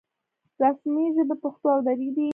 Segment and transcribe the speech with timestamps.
[0.61, 2.29] رسمي ژبې پښتو او دري دي